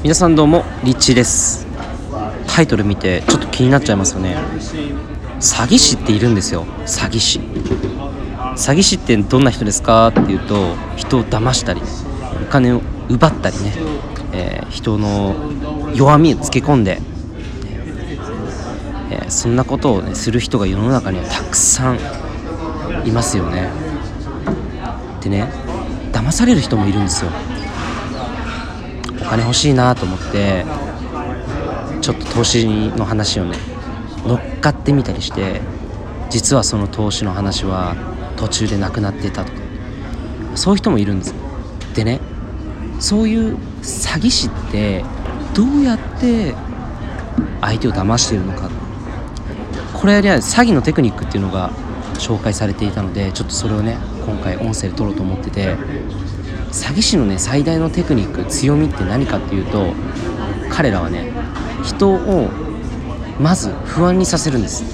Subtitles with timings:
[0.00, 1.66] 皆さんどうもリッチーです。
[2.46, 4.36] タイトル見てちょっと気になっちゃいますよね。
[5.40, 6.66] 詐欺師っているんですよ。
[6.86, 7.40] 詐欺師。
[7.40, 10.08] 詐欺師ってどんな人ですか？
[10.08, 11.82] っていうと人を騙したり
[12.42, 13.72] お金を奪ったりね、
[14.32, 15.34] えー、人の
[15.94, 17.00] 弱みをつけ込んで、
[19.10, 21.98] えー、そんなことを、ね、する人が世の中にはたくさん
[23.04, 23.68] いますよね。
[25.20, 25.50] でね
[26.12, 27.32] 騙される人もいるんですよ。
[29.28, 30.64] 金欲しいなと思って
[32.00, 33.56] ちょっと投資の話をね
[34.24, 35.60] 乗っかってみたりして
[36.30, 37.96] 実はその投資の話は
[38.36, 39.58] 途中でなくなってたとか
[40.54, 41.34] そういう人もいるんです。
[41.94, 42.20] でね
[43.00, 45.04] そういう詐欺師って
[45.54, 46.54] どうやって
[47.60, 48.70] 相手を騙しているのか。
[49.94, 51.70] これは詐欺のテクニックっていうのが
[52.14, 55.76] 紹介されていたのでちょっとそれをね今回音声で撮ろうと思ってて
[56.70, 59.92] 詐欺師のね最大のテクニック強みって何かっていうと
[60.70, 61.32] 彼らはね
[61.82, 62.50] 人を
[63.40, 64.84] まず不安にさせるんです。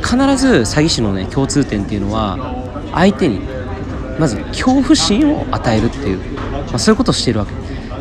[0.00, 2.38] 必ず詐欺師のね共通点っていうのは
[2.92, 3.40] 相手に
[4.18, 6.18] まず恐怖心を与えるっていう、
[6.68, 7.52] まあ、そういうことをしているわけ。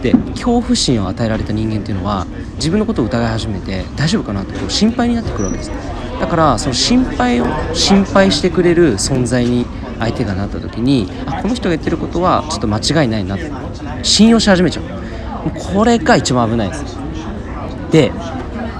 [0.01, 5.71] で恐怖心を与えられた人間っていうのは自分のことを疑い始めて大丈夫かなってこう心配になってくるわけです。
[6.19, 9.65] だからその心配を心配してくれる存在に
[10.03, 13.37] 相手がなった時にあこの人が言ってることはちょっと間違いないな
[14.03, 14.83] 信用し始めちゃう。
[15.75, 16.97] これが一番危ないです。
[17.91, 18.11] で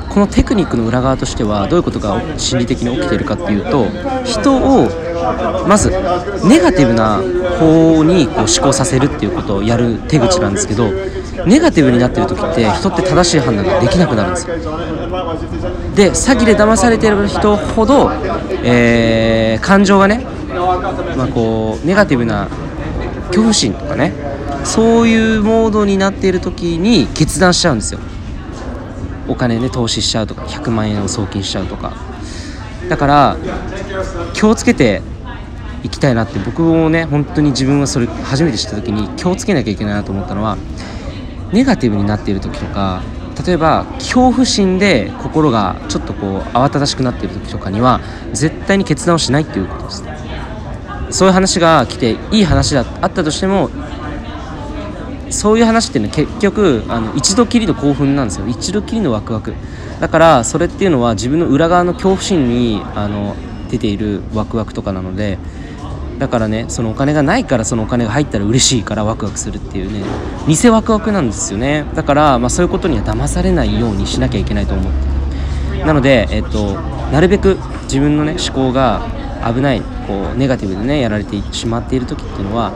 [0.10, 3.88] このテクニックの裏側としてはどういうことが心理的に起きているかっていうと
[4.24, 4.88] 人を
[5.68, 5.90] まず
[6.48, 7.18] ネガティブな
[7.60, 10.92] 方にこう思考させるっていうことをやる手口なんですけど
[11.48, 14.56] ネガティブになってる時って人って正しい判断ができなくなるんですよ。
[15.96, 18.12] で詐欺で騙されてる人ほど、
[18.64, 20.26] えー、感情がね
[21.16, 22.48] まあ、こうネガティブな
[23.28, 24.14] 恐怖心とかね
[24.64, 28.00] そういうモードになっている時に決断しちゃうんですよ。
[29.28, 31.94] お金で投資しちゃうとか100万円を送金しちゃうとか。
[32.90, 33.38] だから
[34.34, 35.02] 気をつけて
[35.84, 40.58] いきたいなって僕もね本当に自分はそれ初めて知った時に気をつけなきゃいけないなと思ったのは
[41.52, 43.02] ネガティブになっている時とか
[43.46, 48.00] 例えば恐怖心で心がちょっとこう慌ただしくなっている時とかには
[48.32, 50.04] 絶対に決断をしないっていうことです
[51.14, 53.70] そういう話が来ていい話だあったとしても
[55.30, 58.48] そういう話っていうのは結局あの一度きりの興奮なんですよ。
[58.48, 59.54] 一度きりのワクワク。
[60.00, 63.36] だからそれっていうのは自分の裏側の恐怖心にあの
[63.70, 65.38] 出ているワクワクとかなので
[66.20, 70.04] だからねそのお金がないからそのお金が入ったら嬉しいからワクワクするっていうね
[70.48, 71.86] 偽ワクワクなんですよね。
[71.96, 75.86] だから、まあ、そういうことには騙されないようにしなきゃいけないと思って。
[75.86, 76.76] なので、えっと、
[77.12, 79.08] なるべく自分のね思考が
[79.52, 82.74] 危ないこうネガティブでねやられてしまっている時っていうのは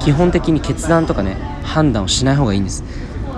[0.00, 2.84] 基本的に決断とかね判断をしない方がいいんです。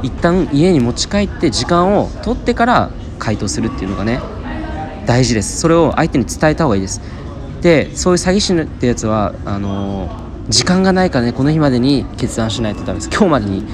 [0.03, 4.21] 一旦家に持ち帰って時間を取ってから回答するっていうのがね
[5.07, 5.61] 大事です。
[5.61, 7.01] それを相手に伝えた方がいいです。
[7.61, 13.11] でそういう詐欺師ってやつはあのー、時間がないからねこの日までに決断しないとダメです。
[13.11, 13.65] 今日までに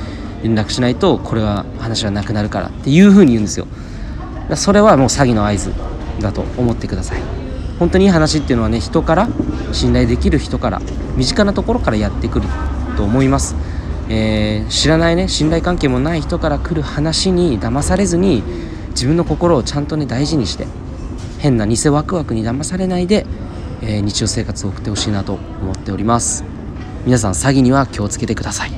[0.43, 3.67] 連絡しないとこれは話はなくなるからっていうふうに言うんですよ。
[4.55, 5.73] それはもう詐欺の合図
[6.21, 7.36] だと思ってください。
[7.79, 9.29] 本当にいい話っていうのはね人から
[9.73, 10.81] 信頼できる人から
[11.17, 12.49] 身近なところからやってくる
[12.97, 13.55] と思います、
[14.09, 18.43] えー、知らないね信頼関係もない人から来る話に騙されずに
[18.91, 20.67] 自分の心をちゃんとね大事にして
[21.39, 23.27] 変な偽ワクワクに騙されないで、
[23.83, 26.45] えー、日常生活を送ってほしいなと思っております。
[27.05, 28.77] 皆さん詐欺には気をつけてください。